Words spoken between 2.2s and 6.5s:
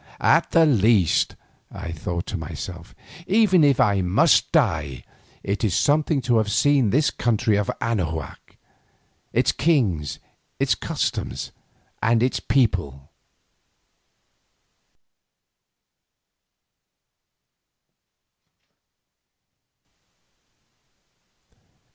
to myself, "even if I must die, it is something to